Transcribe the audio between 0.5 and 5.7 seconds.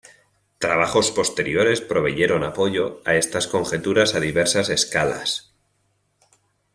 Trabajos posteriores proveyeron apoyo a estas conjeturas a diversas escalas.